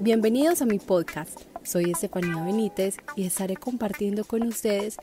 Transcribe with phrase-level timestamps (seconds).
[0.00, 1.40] Bienvenidos a mi podcast.
[1.64, 4.96] Soy Estefanía Benítez y estaré compartiendo con ustedes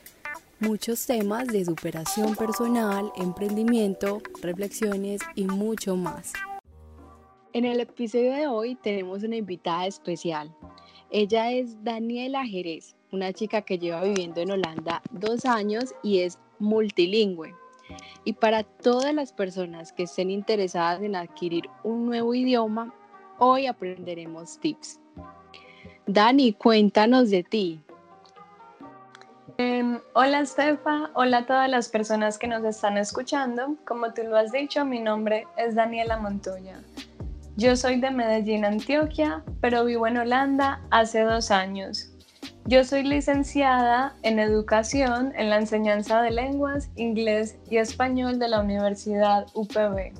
[0.58, 6.32] muchos temas de superación personal, emprendimiento, reflexiones y mucho más.
[7.52, 10.54] En el episodio de hoy tenemos una invitada especial.
[11.10, 16.38] Ella es Daniela Jerez, una chica que lleva viviendo en Holanda dos años y es
[16.58, 17.54] multilingüe.
[18.24, 22.94] Y para todas las personas que estén interesadas en adquirir un nuevo idioma,
[23.40, 25.00] hoy aprenderemos tips.
[26.06, 27.80] Dani, cuéntanos de ti.
[29.58, 33.76] Em, hola Estefa, hola a todas las personas que nos están escuchando.
[33.86, 36.80] Como tú lo has dicho, mi nombre es Daniela Montoya.
[37.56, 42.10] Yo soy de Medellín, Antioquia, pero vivo en Holanda hace dos años.
[42.66, 48.60] Yo soy licenciada en educación en la enseñanza de lenguas, inglés y español de la
[48.60, 50.12] Universidad UPB.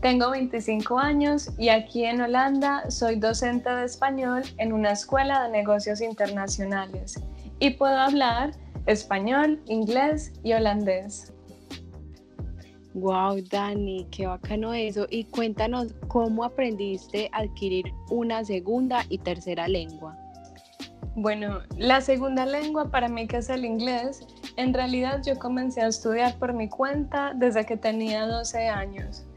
[0.00, 5.50] Tengo 25 años y aquí en Holanda soy docente de español en una escuela de
[5.50, 7.20] negocios internacionales
[7.58, 8.52] y puedo hablar
[8.86, 11.32] español, inglés y holandés.
[12.94, 15.06] Wow, Dani, qué bacano eso.
[15.10, 20.16] Y cuéntanos cómo aprendiste a adquirir una segunda y tercera lengua.
[21.16, 24.20] Bueno, la segunda lengua para mí que es el inglés,
[24.56, 29.27] en realidad yo comencé a estudiar por mi cuenta desde que tenía 12 años.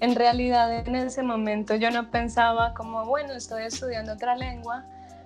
[0.00, 4.84] En realidad en ese momento yo no pensaba como, bueno, estoy estudiando otra lengua,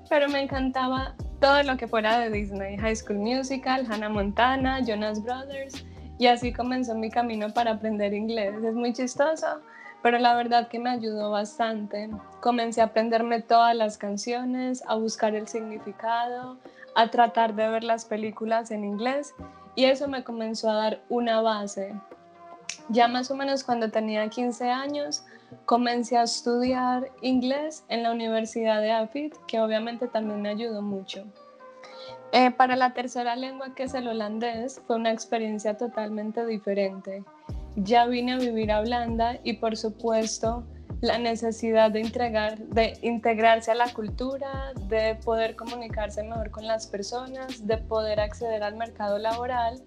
[0.08, 5.22] pero me encantaba todo lo que fuera de Disney, High School Musical, Hannah Montana, Jonas
[5.22, 5.84] Brothers,
[6.18, 8.54] y así comenzó mi camino para aprender inglés.
[8.64, 9.60] Es muy chistoso,
[10.02, 12.08] pero la verdad que me ayudó bastante.
[12.40, 16.58] Comencé a aprenderme todas las canciones, a buscar el significado,
[16.94, 19.34] a tratar de ver las películas en inglés
[19.74, 21.94] y eso me comenzó a dar una base.
[22.88, 25.24] Ya más o menos cuando tenía 15 años,
[25.64, 31.24] comencé a estudiar inglés en la Universidad de AFIT, que obviamente también me ayudó mucho.
[32.32, 37.24] Eh, para la tercera lengua, que es el holandés, fue una experiencia totalmente diferente.
[37.76, 40.64] Ya vine a vivir a Holanda y por supuesto
[41.02, 46.86] la necesidad de, entregar, de integrarse a la cultura, de poder comunicarse mejor con las
[46.86, 49.82] personas, de poder acceder al mercado laboral,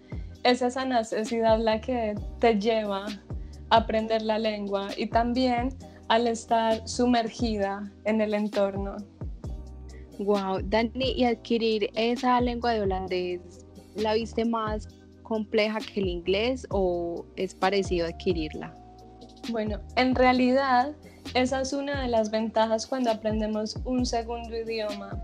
[0.46, 3.08] es esa necesidad la que te lleva
[3.72, 5.70] a aprender la lengua y también
[6.08, 8.96] al estar sumergida en el entorno.
[10.20, 14.88] Wow, Dani, ¿y adquirir esa lengua de holandés la viste más
[15.24, 18.72] compleja que el inglés o es parecido adquirirla?
[19.50, 20.96] Bueno, en realidad
[21.34, 25.20] esa es una de las ventajas cuando aprendemos un segundo idioma,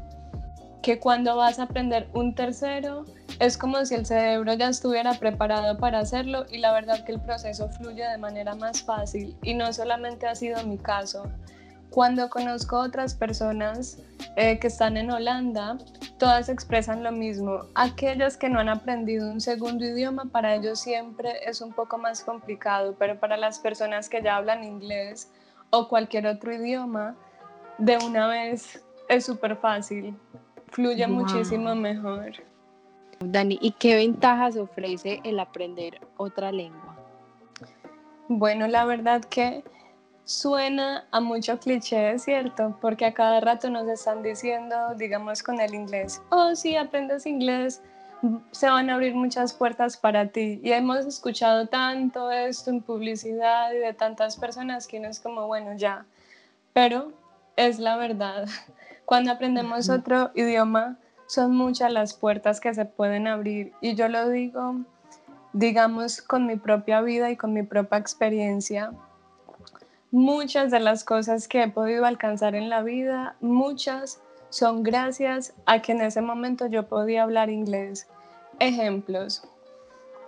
[0.81, 3.05] que cuando vas a aprender un tercero
[3.39, 7.21] es como si el cerebro ya estuviera preparado para hacerlo y la verdad que el
[7.21, 11.23] proceso fluye de manera más fácil y no solamente ha sido mi caso.
[11.91, 13.99] Cuando conozco otras personas
[14.37, 15.77] eh, que están en Holanda,
[16.17, 17.65] todas expresan lo mismo.
[17.75, 22.23] Aquellas que no han aprendido un segundo idioma, para ellos siempre es un poco más
[22.23, 25.29] complicado, pero para las personas que ya hablan inglés
[25.69, 27.15] o cualquier otro idioma,
[27.77, 30.15] de una vez es súper fácil,
[30.71, 32.31] fluye muchísimo mejor.
[33.19, 36.97] Dani, ¿y qué ventajas ofrece el aprender otra lengua?
[38.27, 39.63] Bueno, la verdad que
[40.31, 42.77] Suena a mucho cliché, ¿cierto?
[42.79, 47.81] Porque a cada rato nos están diciendo, digamos con el inglés, oh, si aprendes inglés,
[48.51, 50.61] se van a abrir muchas puertas para ti.
[50.63, 55.47] Y hemos escuchado tanto esto en publicidad y de tantas personas que no es como,
[55.47, 56.05] bueno, ya.
[56.71, 57.11] Pero
[57.55, 58.47] es la verdad.
[59.11, 63.73] Cuando aprendemos otro idioma, son muchas las puertas que se pueden abrir.
[63.81, 64.85] Y yo lo digo,
[65.51, 68.93] digamos, con mi propia vida y con mi propia experiencia
[70.11, 75.81] Muchas de las cosas que he podido alcanzar en la vida, muchas son gracias a
[75.81, 78.07] que en ese momento yo podía hablar inglés.
[78.59, 79.43] Ejemplos.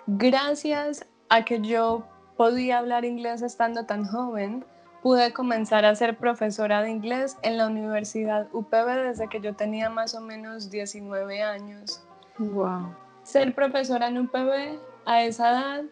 [0.08, 2.06] Gracias a que yo
[2.36, 4.66] podía hablar inglés estando tan joven,
[5.04, 9.90] pude comenzar a ser profesora de inglés en la Universidad UPB desde que yo tenía
[9.90, 12.02] más o menos 19 años.
[12.38, 12.96] Wow.
[13.24, 15.84] Ser profesora en UPB a esa edad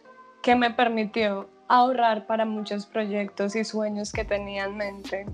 [0.41, 5.25] que me permitió ahorrar para muchos proyectos y sueños que tenía en mente.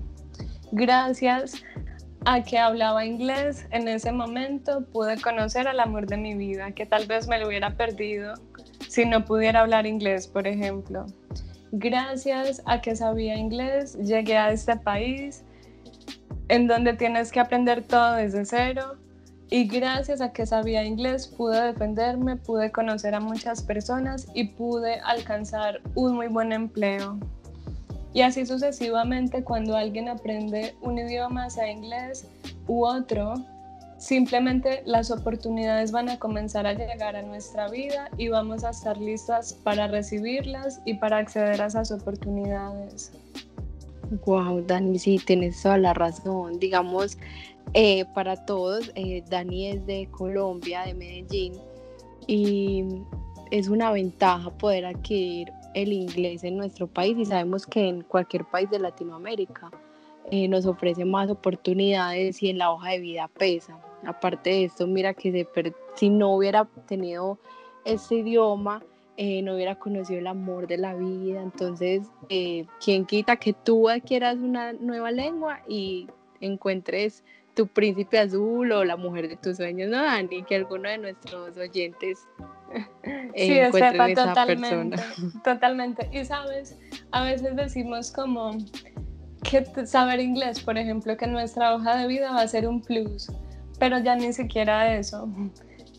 [0.72, 1.62] Gracias
[2.26, 6.84] a que hablaba inglés en ese momento pude conocer al amor de mi vida, que
[6.84, 8.34] tal vez me lo hubiera perdido
[8.88, 11.06] si no pudiera hablar inglés, por ejemplo.
[11.72, 15.44] Gracias a que sabía inglés, llegué a este país
[16.48, 18.96] en donde tienes que aprender todo desde cero,
[19.50, 25.00] y gracias a que sabía inglés pude defenderme, pude conocer a muchas personas y pude
[25.00, 27.18] alcanzar un muy buen empleo.
[28.12, 32.26] Y así sucesivamente cuando alguien aprende un idioma, sea inglés
[32.66, 33.34] u otro,
[33.98, 38.96] simplemente las oportunidades van a comenzar a llegar a nuestra vida y vamos a estar
[38.96, 43.12] listas para recibirlas y para acceder a esas oportunidades.
[44.24, 46.58] Wow, Dani, sí, tienes toda la razón.
[46.58, 47.18] Digamos,
[47.74, 51.54] eh, para todos, eh, Dani es de Colombia, de Medellín,
[52.26, 52.84] y
[53.50, 58.44] es una ventaja poder adquirir el inglés en nuestro país y sabemos que en cualquier
[58.44, 59.70] país de Latinoamérica
[60.30, 63.78] eh, nos ofrece más oportunidades y en la hoja de vida pesa.
[64.06, 65.46] Aparte de esto, mira que
[65.94, 67.38] si no hubiera tenido
[67.84, 68.82] ese idioma,
[69.16, 71.42] eh, no hubiera conocido el amor de la vida.
[71.42, 76.06] Entonces, eh, ¿quién quita que tú adquieras una nueva lengua y
[76.40, 77.24] encuentres
[77.54, 80.44] tu príncipe azul o la mujer de tus sueños, ¿no, Dani?
[80.44, 82.28] Que alguno de nuestros oyentes
[83.34, 85.42] sí, encuentre esa totalmente, persona.
[85.42, 86.08] Totalmente.
[86.12, 86.78] Y sabes,
[87.10, 88.56] a veces decimos como
[89.42, 93.28] que saber inglés, por ejemplo, que nuestra hoja de vida va a ser un plus,
[93.78, 95.28] pero ya ni siquiera eso.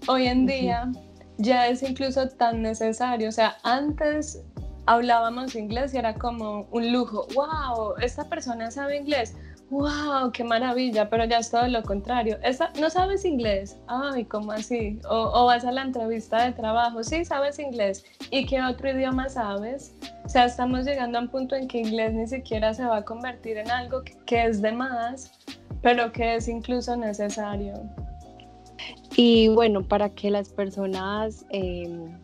[0.08, 0.92] Hoy en día
[1.38, 3.30] ya es incluso tan necesario.
[3.30, 4.44] O sea, antes
[4.86, 7.28] hablábamos inglés y era como un lujo.
[7.36, 7.96] ¡Wow!
[8.02, 9.36] Esta persona sabe inglés.
[9.70, 10.32] ¡Wow!
[10.34, 11.10] ¡Qué maravilla!
[11.10, 12.40] Pero ya es todo lo contrario.
[12.80, 13.78] ¿No sabes inglés?
[13.88, 15.00] ¡Ay, cómo así!
[15.08, 17.04] O, vas a la entrevista de trabajo.
[17.04, 18.04] Sí, sabes inglés.
[18.32, 19.94] ¿Y qué otro idioma sabes?
[20.26, 23.06] O sea, estamos llegando a un punto en que inglés ni siquiera se va a
[23.06, 25.32] convertir en algo que es de más,
[25.82, 27.74] pero que es incluso necesario.
[29.16, 32.18] Y bueno, para que las personas em,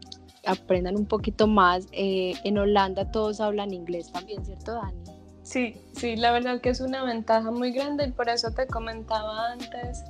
[0.45, 5.03] aprendan un poquito más, eh, en Holanda todos hablan inglés también, ¿cierto, Dani?
[5.43, 9.51] Sí, sí, la verdad que es una ventaja muy grande y por eso te comentaba
[9.51, 10.03] antes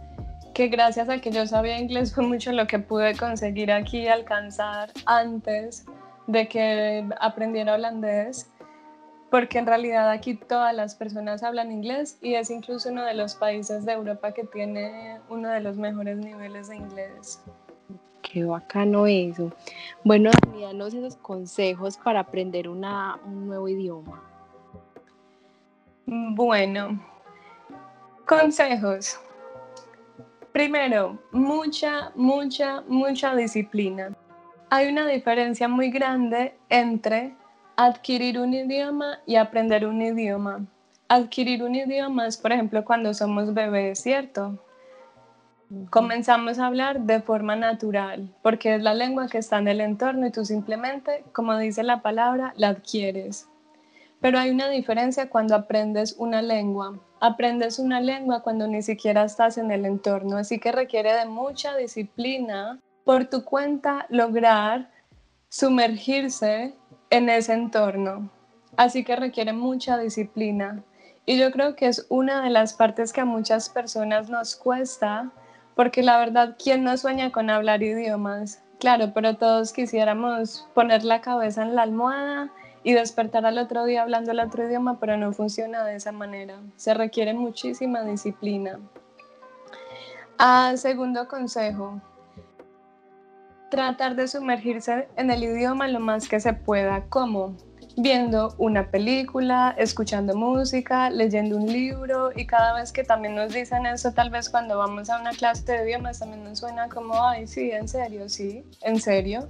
[0.53, 4.91] que gracias a que yo sabía inglés fue mucho lo que pude conseguir aquí, alcanzar
[5.05, 5.85] antes
[6.27, 8.49] de que aprendiera holandés
[9.29, 13.35] porque en realidad aquí todas las personas hablan inglés y es incluso uno de los
[13.35, 17.41] países de Europa que tiene uno de los mejores niveles de inglés.
[18.21, 19.51] Qué bacano eso.
[20.03, 24.21] Bueno, danos esos consejos para aprender una, un nuevo idioma.
[26.05, 26.99] Bueno,
[28.25, 29.19] consejos.
[30.51, 34.15] Primero, mucha, mucha, mucha disciplina.
[34.69, 37.35] Hay una diferencia muy grande entre
[37.77, 40.65] adquirir un idioma y aprender un idioma.
[41.07, 44.59] Adquirir un idioma es, por ejemplo, cuando somos bebés, ¿cierto?
[45.89, 50.27] Comenzamos a hablar de forma natural, porque es la lengua que está en el entorno
[50.27, 53.47] y tú simplemente, como dice la palabra, la adquieres.
[54.21, 56.99] Pero hay una diferencia cuando aprendes una lengua.
[57.19, 61.75] Aprendes una lengua cuando ni siquiera estás en el entorno, así que requiere de mucha
[61.75, 64.89] disciplina por tu cuenta lograr
[65.49, 66.73] sumergirse
[67.09, 68.29] en ese entorno.
[68.77, 70.83] Así que requiere mucha disciplina.
[71.25, 75.31] Y yo creo que es una de las partes que a muchas personas nos cuesta,
[75.75, 78.61] porque la verdad, ¿quién no sueña con hablar idiomas?
[78.79, 82.51] Claro, pero todos quisiéramos poner la cabeza en la almohada
[82.83, 86.59] y despertar al otro día hablando el otro idioma, pero no funciona de esa manera.
[86.75, 88.79] Se requiere muchísima disciplina.
[90.37, 91.99] Ah, segundo consejo,
[93.75, 97.57] tratar de sumergirse en el idioma lo más que se pueda, como
[97.97, 103.85] viendo una película, escuchando música, leyendo un libro y cada vez que también nos dicen
[103.85, 107.47] eso, tal vez cuando vamos a una clase de idiomas también nos suena como, ay,
[107.47, 109.49] sí, en serio, sí, en serio.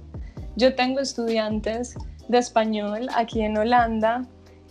[0.56, 1.94] Yo tengo estudiantes
[2.26, 4.22] de español aquí en Holanda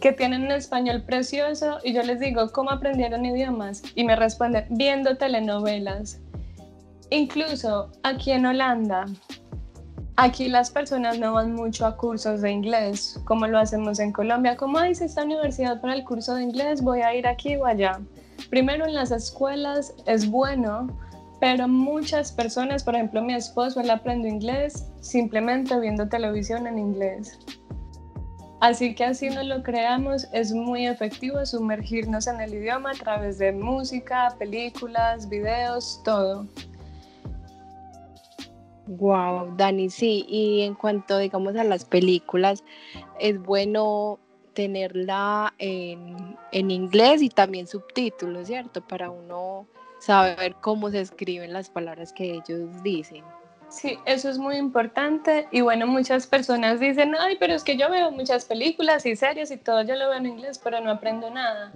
[0.01, 3.83] que tienen un español precioso y yo les digo, ¿cómo aprendieron idiomas?
[3.95, 6.19] Y me responden, viendo telenovelas.
[7.11, 9.05] Incluso aquí en Holanda
[10.17, 14.55] Aquí las personas no van mucho a cursos de inglés, como lo hacemos en Colombia.
[14.55, 17.99] Como dice esta universidad para el curso de inglés, voy a ir aquí o allá.
[18.49, 20.87] Primero en las escuelas es bueno,
[21.41, 27.37] pero muchas personas, por ejemplo mi esposo, él aprendió inglés simplemente viendo televisión en inglés.
[28.61, 33.37] Así que así no lo creamos, es muy efectivo sumergirnos en el idioma a través
[33.37, 36.47] de música, películas, videos, todo.
[38.87, 42.63] Wow, Dani, sí, y en cuanto digamos a las películas,
[43.19, 44.19] es bueno
[44.53, 48.81] tenerla en, en inglés y también subtítulos, ¿cierto?
[48.81, 49.67] Para uno
[49.99, 53.23] saber cómo se escriben las palabras que ellos dicen.
[53.69, 57.89] Sí, eso es muy importante y bueno, muchas personas dicen, ay, pero es que yo
[57.89, 61.29] veo muchas películas y series y todo, yo lo veo en inglés, pero no aprendo
[61.29, 61.73] nada.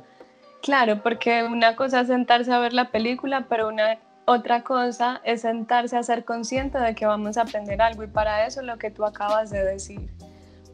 [0.62, 3.98] Claro, porque una cosa es sentarse a ver la película, pero una
[4.30, 8.46] otra cosa es sentarse a ser consciente de que vamos a aprender algo y para
[8.46, 10.14] eso lo que tú acabas de decir.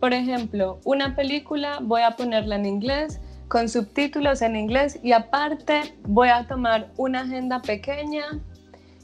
[0.02, 5.98] Por ejemplo, una película voy a ponerla en inglés con subtítulos en inglés y aparte
[6.04, 8.26] voy a tomar una agenda pequeña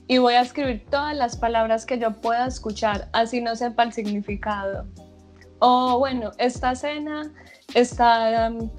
[0.09, 3.93] y voy a escribir todas las palabras que yo pueda escuchar, así no sepa el
[3.93, 4.85] significado.
[5.59, 7.31] O bueno, esta escena
[7.73, 8.69] está um,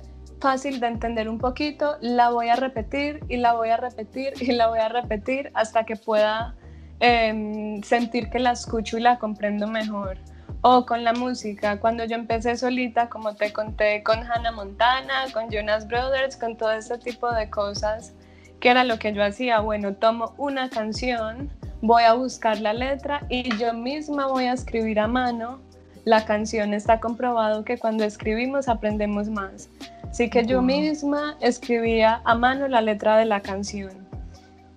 [0.42, 4.50] fácil de entender un poquito, la voy a repetir y la voy a repetir y
[4.50, 6.56] la voy a repetir hasta que pueda
[6.98, 10.18] em, sentir que la escucho y la comprendo mejor.
[10.60, 15.48] O con la música, cuando yo empecé solita, como te conté, con Hannah Montana, con
[15.48, 18.12] Jonas Brothers, con todo este tipo de cosas,
[18.60, 19.60] que era lo que yo hacía.
[19.60, 21.50] Bueno, tomo una canción,
[21.82, 25.60] voy a buscar la letra y yo misma voy a escribir a mano
[26.04, 26.74] la canción.
[26.74, 29.68] Está comprobado que cuando escribimos aprendemos más.
[30.12, 34.06] Así que yo misma escribía a mano la letra de la canción.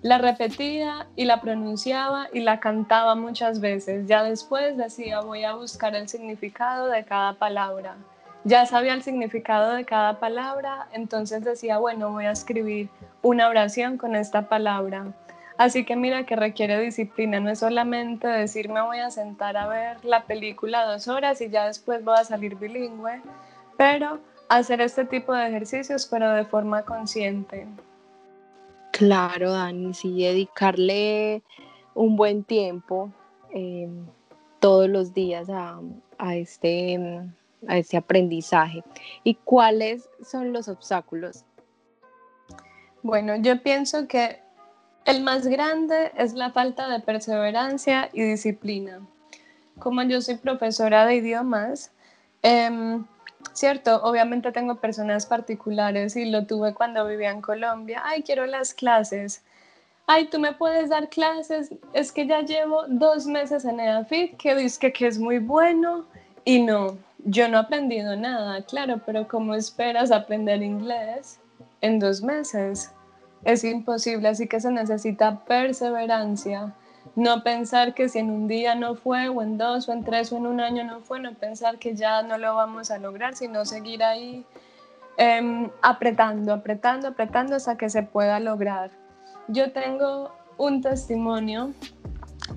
[0.02, 4.08] La repetía y la pronunciaba y la cantaba muchas veces.
[4.08, 7.96] Ya después decía voy a buscar el significado de cada palabra
[8.46, 12.88] ya sabía el significado de cada palabra, entonces decía, bueno, voy a escribir
[13.20, 15.06] una oración con esta palabra.
[15.58, 19.66] Así que mira que requiere disciplina, no es solamente decir me voy a sentar a
[19.66, 23.20] ver la película dos horas y ya después voy a salir bilingüe,
[23.76, 27.66] pero hacer este tipo de ejercicios pero de forma consciente.
[28.92, 31.42] Claro, Dani, sí, dedicarle
[31.94, 33.10] un buen tiempo
[33.52, 33.88] eh,
[34.60, 35.80] todos los días a,
[36.18, 36.98] a este
[37.68, 38.82] a ese aprendizaje.
[39.24, 41.44] ¿Y cuáles son los obstáculos?
[43.02, 44.40] Bueno, yo pienso que
[45.04, 49.00] el más grande es la falta de perseverancia y disciplina.
[49.78, 51.92] Como yo soy profesora de idiomas,
[52.42, 53.04] em,
[53.58, 58.02] cierto, obviamente tengo personas particulares y lo tuve cuando vivía en Colombia.
[58.04, 59.42] Ay, quiero las clases.
[60.06, 61.72] Ay, tú me puedes dar clases.
[61.92, 66.06] Es que ya llevo dos meses en EAFIT, que dice que es muy bueno
[66.44, 66.96] y no
[67.28, 71.40] yo no he aprendido nada, claro, pero ¿cómo esperas aprender inglés
[71.80, 72.92] en dos meses?
[73.44, 76.72] Es imposible, así que se necesita perseverancia.
[77.16, 80.30] No pensar que si en un día no fue, o en dos, o en tres,
[80.32, 83.34] o en un año no fue, no pensar que ya no lo vamos a lograr,
[83.34, 84.44] sino seguir ahí
[85.16, 88.90] em, apretando, apretando, apretando hasta que se pueda lograr.
[89.48, 91.72] Yo tengo un testimonio,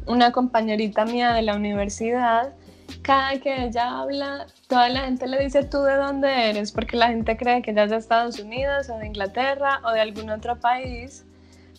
[0.06, 2.54] una compañerita mía de la universidad,
[3.02, 7.08] cada que ella habla, toda la gente le dice tú de dónde eres, porque la
[7.08, 10.60] gente cree que ella es de Estados Unidos o de Inglaterra o de algún otro
[10.60, 11.26] país,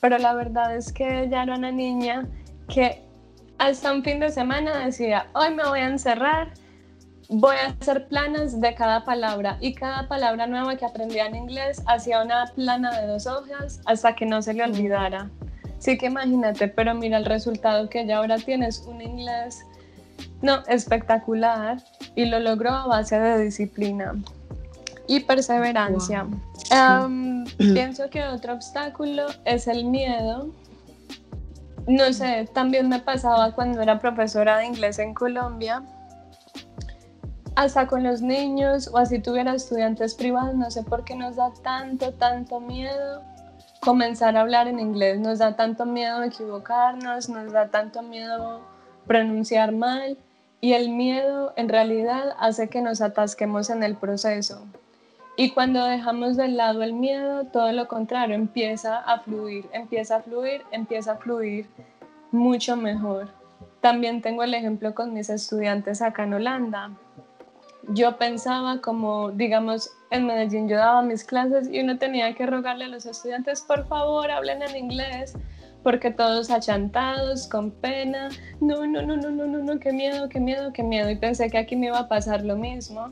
[0.01, 2.27] pero la verdad es que ella era una niña
[2.73, 3.03] que
[3.59, 6.53] hasta un fin de semana decía, hoy me voy a encerrar,
[7.29, 11.83] voy a hacer planas de cada palabra y cada palabra nueva que aprendía en inglés
[11.87, 15.31] hacía una plana de dos hojas hasta que no se le olvidara.
[15.79, 19.65] Sí que imagínate, pero mira el resultado que ella ahora tiene, es un inglés
[20.43, 21.83] no, espectacular
[22.15, 24.15] y lo logró a base de disciplina
[25.07, 26.27] y perseverancia.
[27.57, 30.51] pienso que otro obstáculo es el miedo.
[31.91, 35.83] No sé, también me pasaba cuando era profesora de inglés en Colombia,
[37.57, 41.53] hasta con los niños o así tuviera estudiantes privados, no sé por qué nos da
[41.65, 43.25] tanto, tanto miedo
[43.81, 48.61] comenzar a hablar en inglés, nos da tanto miedo equivocarnos, nos da tanto miedo
[49.09, 50.17] pronunciar mal
[50.61, 54.65] y el miedo en realidad hace que nos atasquemos en el proceso.
[55.37, 60.21] Y cuando dejamos de lado el miedo, todo lo contrario, empieza a fluir, empieza a
[60.23, 61.69] fluir, empieza a fluir
[62.31, 63.29] mucho mejor.
[63.81, 66.91] También tengo el ejemplo con mis estudiantes acá en Holanda.
[67.89, 72.85] Yo pensaba como, digamos, en Medellín yo daba mis clases y uno tenía que rogarle
[72.85, 75.35] a los estudiantes, por favor, hablen en inglés,
[75.83, 78.29] porque todos achantados, con pena,
[78.61, 81.49] no, no, no, no, no, no, no, qué miedo, qué miedo, qué miedo, y pensé
[81.49, 83.11] que aquí me iba a pasar lo mismo.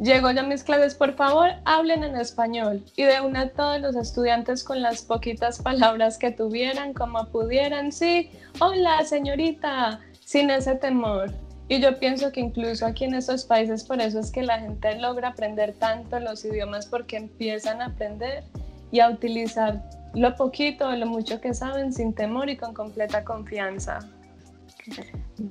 [0.00, 2.82] Llegó ya mis clases, por favor, hablen en español.
[2.96, 8.30] Y de una todos los estudiantes con las poquitas palabras que tuvieran, como pudieran, sí,
[8.60, 11.30] hola señorita, sin ese temor.
[11.68, 14.98] Y yo pienso que incluso aquí en estos países, por eso es que la gente
[14.98, 18.42] logra aprender tanto los idiomas, porque empiezan a aprender
[18.90, 19.82] y a utilizar
[20.14, 24.00] lo poquito o lo mucho que saben sin temor y con completa confianza.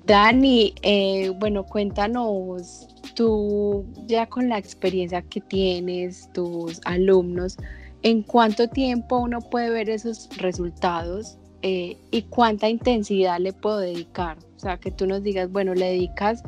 [0.05, 7.57] Dani, eh, bueno, cuéntanos, tú ya con la experiencia que tienes, tus alumnos,
[8.03, 14.37] ¿en cuánto tiempo uno puede ver esos resultados eh, y cuánta intensidad le puedo dedicar?
[14.57, 16.43] O sea, que tú nos digas, bueno, le dedicas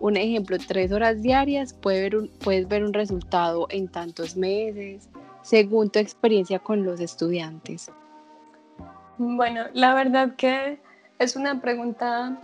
[0.00, 5.08] un ejemplo, tres horas diarias, puede ver puedes ver un resultado en tantos meses,
[5.42, 7.90] según tu experiencia con los estudiantes?
[9.18, 10.80] Bueno, la verdad que
[11.20, 12.40] es una pregunta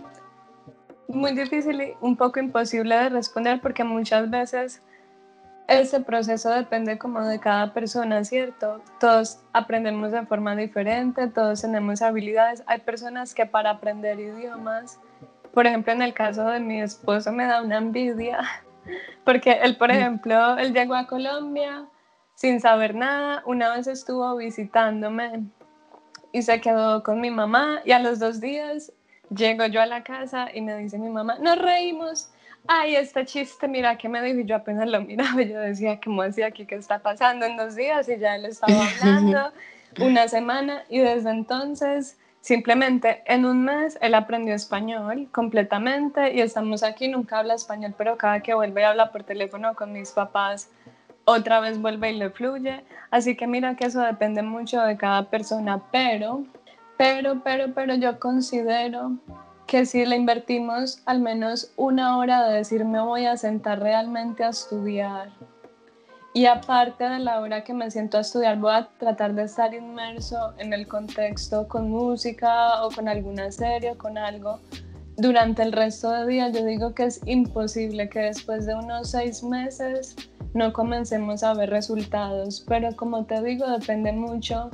[1.07, 4.83] muy difícil y un poco imposible de responder porque muchas veces
[5.67, 8.79] ese proceso depende como de cada persona, ¿cierto?
[8.99, 12.63] Todos aprendemos de forma diferente, todos tenemos habilidades.
[12.67, 14.99] Hay personas que para aprender idiomas,
[15.53, 18.41] por ejemplo, en el caso de mi esposo me da una envidia,
[19.25, 19.91] porque él, por mm.
[19.91, 21.87] ejemplo, él llegó a Colombia
[22.35, 25.49] sin saber nada, una vez estuvo visitándome
[26.37, 28.91] y se quedó con mi mamá y a los dos días
[29.35, 32.29] llego yo a la casa y me dice mi mamá, nos reímos
[32.67, 36.21] ay, este chiste, mira que me dijo, y yo apenas lo miraba, yo decía, ¿cómo
[36.21, 36.65] hacía aquí?
[36.65, 38.07] ¿Qué está pasando en dos días?
[38.09, 39.51] Y ya él estaba hablando
[39.99, 46.83] una semana y desde entonces, simplemente en un mes, él aprendió español completamente y estamos
[46.83, 50.69] aquí, nunca habla español, pero cada que vuelve habla por teléfono con mis papás,
[51.29, 52.85] otra vez vuelve y le fluye.
[53.11, 56.45] Así que mira que eso depende mucho de cada persona, pero,
[56.97, 59.11] pero, pero, pero yo considero
[59.67, 64.45] que si le invertimos al menos una hora de decir me voy a sentar realmente
[64.45, 65.29] a estudiar
[66.33, 69.73] y aparte de la hora que me siento a estudiar voy a tratar de estar
[69.73, 74.61] inmerso en el contexto con música o con alguna serie o con algo
[75.17, 79.43] durante el resto del día yo digo que es imposible que después de unos seis
[79.43, 80.15] meses
[80.57, 84.69] no comencemos a ver resultados pero como te digo depende mucho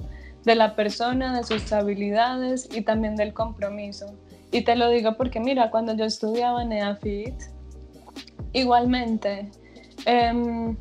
[0.46, 4.13] de la persona, de sus habilidades y también del compromiso.
[4.52, 7.34] Y te lo digo porque, mira, cuando yo estudiaba en EAFIT,
[8.52, 9.50] igualmente,
[10.06, 10.75] em,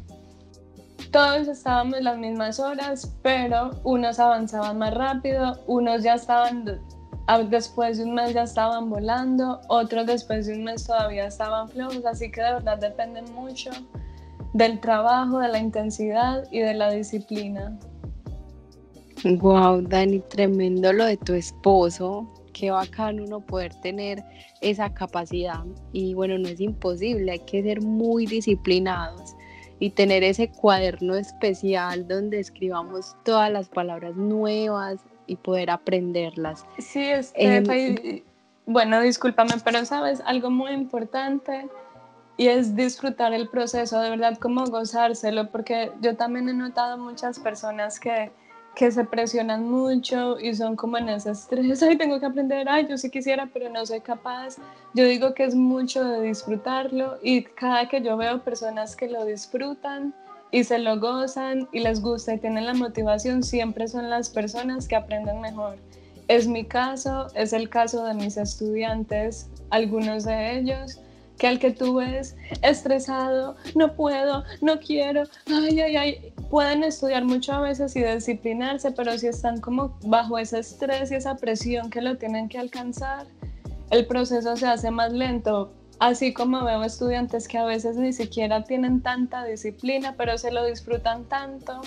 [1.11, 6.81] todos estábamos las mismas horas, pero unos avanzaban más rápido, unos ya estaban,
[7.49, 12.05] después de un mes ya estaban volando, otros después de un mes todavía estaban flojos,
[12.05, 13.71] así que de verdad depende mucho
[14.53, 17.79] del trabajo, de la intensidad y de la disciplina.
[19.25, 24.23] Wow, Dani, tremendo lo de tu esposo qué bacán uno poder tener
[24.61, 25.65] esa capacidad.
[25.93, 29.35] Y bueno, no es imposible, hay que ser muy disciplinados
[29.79, 36.65] y tener ese cuaderno especial donde escribamos todas las palabras nuevas y poder aprenderlas.
[36.79, 38.23] Sí, es em,
[38.67, 41.69] bueno, discúlpame, pero sabes, algo muy importante
[42.37, 47.39] y es disfrutar el proceso, de verdad, como gozárselo, porque yo también he notado muchas
[47.39, 48.31] personas que
[48.75, 52.87] que se presionan mucho y son como en ese estrés, ay, tengo que aprender, ay,
[52.89, 54.57] yo sí quisiera, pero no soy capaz.
[54.95, 59.25] Yo digo que es mucho de disfrutarlo y cada que yo veo personas que lo
[59.25, 60.15] disfrutan
[60.51, 64.89] y se lo gozan y les gusta y tienen la motivación, siempre son las personas
[64.89, 65.77] que aprenden mejor.
[66.29, 70.99] Es mi caso, es el caso de mis estudiantes, algunos de ellos
[71.43, 77.25] que al que tú ves estresado, no puedo, no quiero, ay, ay, ay, pueden estudiar
[77.25, 81.91] mucho a veces y disciplinarse, pero si están como bajo ese estrés y esa presión
[81.91, 83.27] que lo tienen que alcanzar,
[83.91, 85.73] el proceso se hace más lento.
[85.99, 90.65] Así como veo estudiantes que a veces ni siquiera tienen tanta disciplina, pero se lo
[90.65, 91.81] disfrutan tanto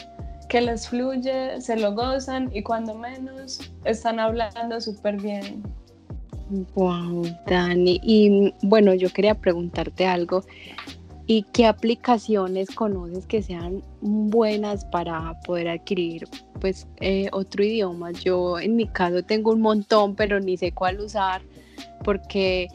[0.49, 5.63] que les fluye, se lo gozan y cuando menos están hablando súper bien.
[6.49, 7.99] Wow, Dani.
[8.03, 10.43] Y bueno, yo quería preguntarte algo.
[11.27, 16.27] ¿Y qué aplicaciones conoces que sean buenas para poder adquirir
[16.61, 18.11] pues eh, otro idioma?
[18.11, 21.41] Yo en mi caso tengo un montón, pero ni sé cuál usar
[22.03, 22.67] porque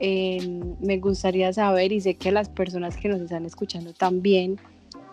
[0.00, 4.60] em, me gustaría saber y sé que las personas que nos están escuchando también,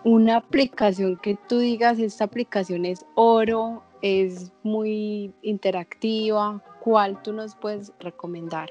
[0.04, 7.54] una aplicación que tú digas, esta aplicación es oro, es muy interactiva, ¿cuál tú nos
[7.54, 8.70] puedes recomendar?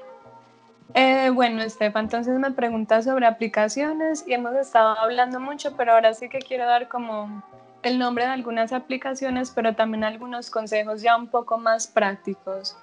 [0.94, 6.12] Eh, bueno, Estefan, entonces me preguntas sobre aplicaciones y hemos estado hablando mucho, pero ahora
[6.12, 7.42] sí que quiero dar como
[7.82, 12.76] el nombre de algunas aplicaciones, pero también algunos consejos ya un poco más prácticos.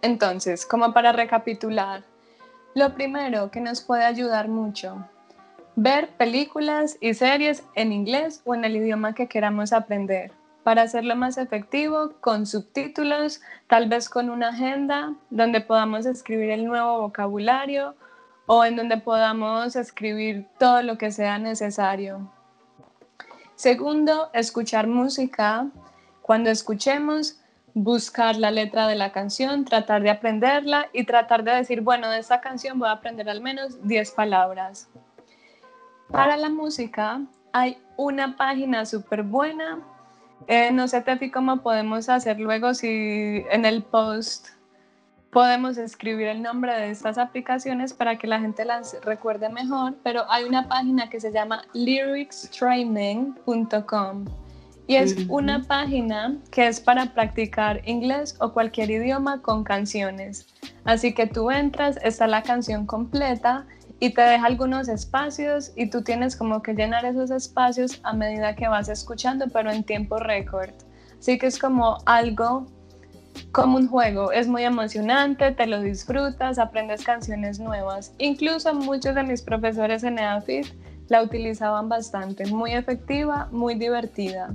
[0.00, 2.02] Entonces, como para recapitular,
[2.74, 5.04] lo primero que nos puede ayudar mucho,
[5.76, 11.16] ver películas y series en inglés o en el idioma que queramos aprender para hacerlo
[11.16, 17.94] más efectivo, con subtítulos, tal vez con una agenda donde podamos escribir el nuevo vocabulario
[18.46, 22.30] o en donde podamos escribir todo lo que sea necesario.
[23.54, 25.66] Segundo, escuchar música.
[26.22, 27.40] Cuando escuchemos,
[27.74, 32.18] buscar la letra de la canción, tratar de aprenderla y tratar de decir, bueno, de
[32.18, 34.88] esta canción voy a aprender al menos 10 palabras.
[36.10, 37.20] Para la música
[37.52, 39.78] hay una página súper buena
[40.46, 44.48] eh, no sé, Tefi, cómo podemos hacer luego si en el post
[45.30, 50.28] podemos escribir el nombre de estas aplicaciones para que la gente las recuerde mejor, pero
[50.30, 54.24] hay una página que se llama lyricstraining.com
[54.88, 60.48] y es una página que es para practicar inglés o cualquier idioma con canciones.
[60.84, 63.66] Así que tú entras, está la canción completa
[64.00, 68.56] y te deja algunos espacios y tú tienes como que llenar esos espacios a medida
[68.56, 70.72] que vas escuchando, pero en tiempo récord.
[71.18, 72.66] Así que es como algo
[73.52, 78.12] como un juego, es muy emocionante, te lo disfrutas, aprendes canciones nuevas.
[78.18, 80.66] Incluso muchos de mis profesores en EAFIT
[81.08, 84.54] la utilizaban bastante, muy efectiva, muy divertida.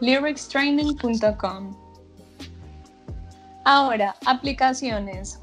[0.00, 1.76] lyricstraining.com
[3.64, 5.40] Ahora, aplicaciones.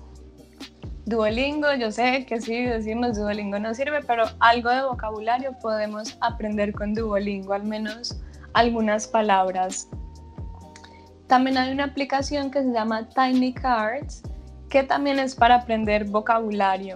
[1.07, 6.73] Duolingo, yo sé que sí decimos Duolingo no sirve, pero algo de vocabulario podemos aprender
[6.73, 8.19] con Duolingo, al menos
[8.53, 9.87] algunas palabras.
[11.27, 14.21] También hay una aplicación que se llama Tiny Cards,
[14.69, 16.95] que también es para aprender vocabulario.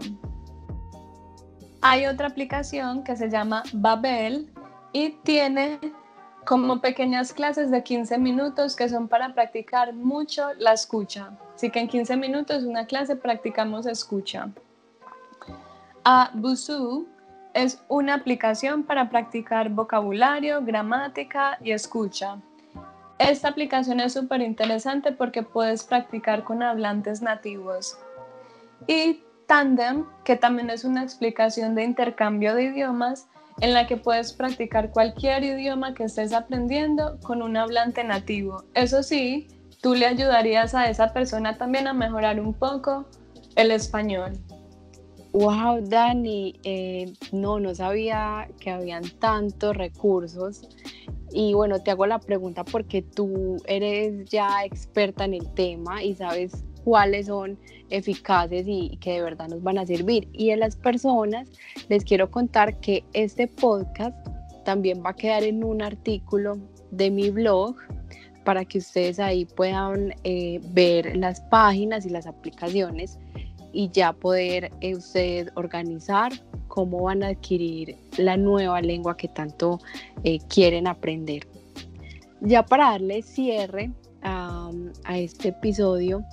[1.81, 4.51] Hay otra aplicación que se llama Babel
[4.91, 5.79] y tiene
[6.45, 11.31] como pequeñas clases de 15 minutos que son para practicar mucho la escucha.
[11.55, 14.49] Así que en 15 minutos una clase practicamos escucha.
[16.03, 17.07] A Busuu
[17.53, 22.37] es una aplicación para practicar vocabulario, gramática y escucha.
[23.19, 27.99] Esta aplicación es súper interesante porque puedes practicar con hablantes nativos.
[28.87, 33.27] Y Tandem, que también es una explicación de intercambio de idiomas,
[33.61, 38.63] en la que puedes practicar cualquier idioma que estés aprendiendo con un hablante nativo.
[38.73, 39.47] Eso sí,
[39.81, 43.05] tú le ayudarías a esa persona también a mejorar un poco
[43.55, 44.33] el español.
[45.33, 50.67] Wow, Dani, eh, no, no sabía que habían tantos recursos.
[51.31, 56.15] Y bueno, te hago la pregunta porque tú eres ya experta en el tema y
[56.15, 57.57] sabes cuáles son
[57.89, 60.27] eficaces y que de verdad nos van a servir.
[60.33, 61.49] Y a las personas
[61.89, 64.15] les quiero contar que este podcast
[64.63, 66.57] también va a quedar en un artículo
[66.91, 67.75] de mi blog
[68.43, 73.19] para que ustedes ahí puedan eh, ver las páginas y las aplicaciones
[73.71, 76.31] y ya poder eh, ustedes organizar
[76.67, 79.79] cómo van a adquirir la nueva lengua que tanto
[80.23, 81.47] eh, quieren aprender.
[82.41, 83.91] Ya para darle cierre
[84.23, 84.71] a
[85.17, 86.23] este episodio,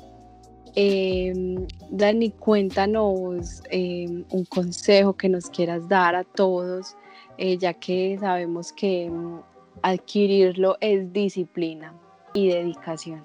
[0.81, 6.97] em, Dani, cuéntanos em, un consejo que nos quieras dar a todos,
[7.37, 9.41] ya que sabemos que em,
[9.83, 11.93] adquirirlo es disciplina
[12.33, 13.25] y dedicación.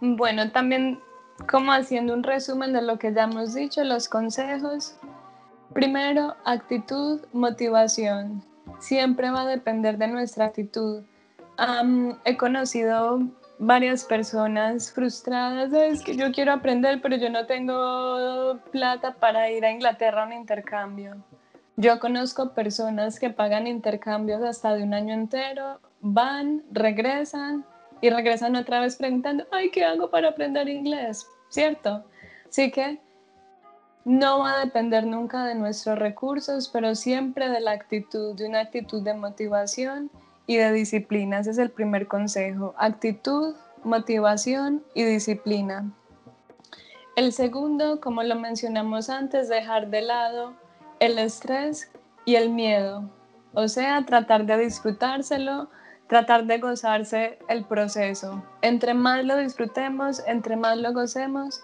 [0.00, 1.00] Bueno, también
[1.50, 4.96] como haciendo un resumen de lo que ya hemos dicho, los consejos.
[5.72, 8.44] Primero, actitud, motivación.
[8.78, 11.02] Siempre va a depender de nuestra actitud.
[12.24, 13.20] he conocido
[13.64, 19.64] varias personas frustradas, es que yo quiero aprender, pero yo no tengo plata para ir
[19.64, 21.14] a Inglaterra a un intercambio.
[21.76, 27.64] Yo conozco personas que pagan intercambios hasta de un año entero, van, regresan
[28.00, 31.24] y regresan otra vez preguntando, ay, ¿qué hago para aprender inglés?
[31.48, 32.04] ¿Cierto?
[32.48, 32.98] Así que
[34.04, 38.58] no va a depender nunca de nuestros recursos, pero siempre de la actitud, de una
[38.58, 40.10] actitud de motivación
[40.52, 41.40] y de disciplina.
[41.40, 42.74] Ese es el primer consejo.
[42.76, 45.90] Actitud, motivación y disciplina.
[47.16, 50.54] El segundo, como lo mencionamos antes, dejar de lado
[51.00, 51.90] el estrés
[52.24, 53.10] y el miedo.
[53.54, 55.68] O sea, tratar de disfrutárselo,
[56.06, 58.42] tratar de gozarse el proceso.
[58.62, 61.60] Entre más lo disfrutemos, entre más lo gocemos,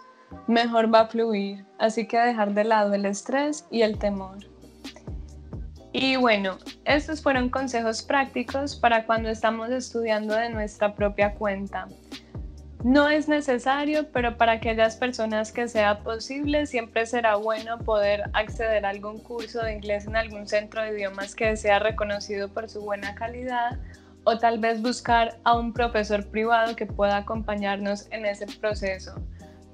[0.46, 1.64] mejor va a fluir.
[1.79, 4.38] Así que dejar de lado el estrés y el temor.
[6.00, 11.88] Y bueno, estos fueron consejos prácticos para cuando estamos estudiando de nuestra propia cuenta.
[12.84, 18.87] No es necesario, pero para aquellas personas que sea posible, siempre será bueno poder acceder
[18.87, 22.80] a algún curso de inglés en algún centro de idiomas que sea reconocido por su
[22.80, 23.80] buena calidad
[24.22, 29.16] o tal vez buscar a un profesor privado que pueda acompañarnos en ese proceso.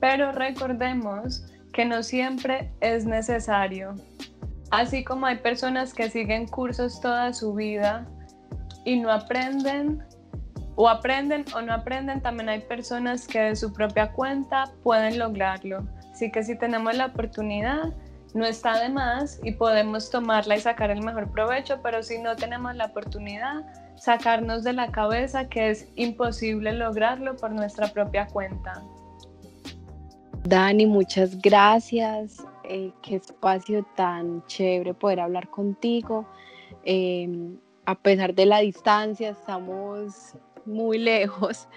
[0.01, 3.95] Pero recordemos que no siempre es necesario.
[4.75, 8.07] Así como hay personas que siguen cursos toda su vida
[8.85, 10.03] y no aprenden,
[10.75, 15.87] o aprenden o no aprenden, también hay personas que de su propia cuenta pueden lograrlo.
[16.13, 17.95] Así que si tenemos la oportunidad,
[18.35, 22.35] no está de más y podemos tomarla y sacar el mejor provecho, pero si no
[22.35, 28.83] tenemos la oportunidad, sacarnos de la cabeza que es imposible lograrlo por nuestra propia cuenta.
[30.43, 32.45] Dani, muchas gracias.
[32.67, 36.27] Eh, qué espacio tan chévere poder hablar contigo.
[36.85, 41.69] Em, a pesar de la distancia, estamos muy lejos,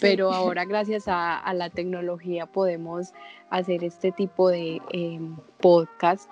[0.00, 3.12] pero ahora gracias a, la tecnología podemos
[3.50, 6.30] hacer este tipo de em, podcast.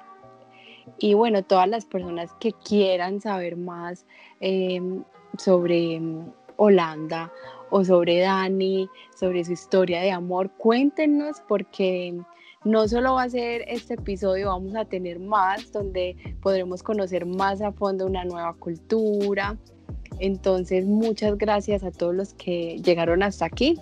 [0.99, 4.07] Y bueno, todas las personas que quieran saber más
[4.41, 5.05] em,
[5.37, 6.01] sobre
[6.57, 7.31] Holanda
[7.69, 12.19] o sobre Dani, sobre su historia de amor, cuéntenos porque
[12.69, 17.63] no solo va a ser este episodio, vamos a tener más donde podremos conocer más
[17.63, 19.57] a fondo una nueva cultura.
[20.19, 23.81] Entonces, muchas gracias a todos los que llegaron hasta aquí.